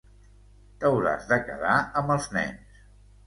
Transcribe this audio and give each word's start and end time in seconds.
T’hauràs 0.83 1.27
de 1.33 1.39
quedar 1.49 1.75
amb 2.01 2.13
els 2.17 2.27
nens. 2.39 2.81